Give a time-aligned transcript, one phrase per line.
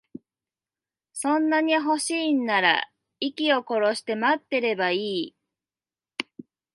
[1.13, 5.35] そんなに欲しいんなら、息を殺して待ってればいい。